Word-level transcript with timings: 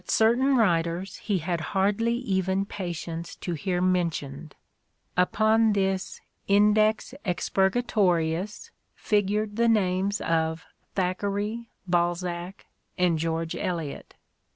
certain 0.07 0.57
writers 0.57 1.17
he 1.17 1.37
had 1.37 1.61
hardly 1.61 2.15
even 2.15 2.65
patience 2.65 3.35
to 3.35 3.53
hear 3.53 3.79
mentioned: 3.79 4.55
upon 5.15 5.73
this 5.73 6.19
Index 6.47 7.13
Expurgatorius 7.23 8.71
figured 8.95 9.57
the 9.57 9.67
names 9.69 10.19
of 10.19 10.65
Thackeray, 10.95 11.67
Balzac 11.85 12.65
and 12.97 13.19
George 13.19 13.55
Eliot. 13.55 14.15